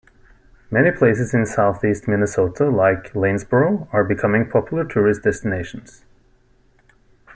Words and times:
Many 0.71 0.89
places 0.89 1.31
in 1.35 1.45
Southeast 1.45 2.07
Minnesota, 2.07 2.71
like 2.71 3.13
Lanesboro, 3.13 3.87
are 3.93 4.03
becoming 4.03 4.49
popular 4.49 4.83
tourist 4.83 5.21
destinations. 5.21 6.03